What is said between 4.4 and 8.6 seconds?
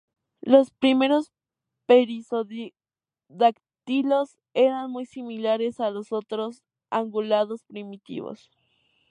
eran muy similares a los otros ungulados primitivos.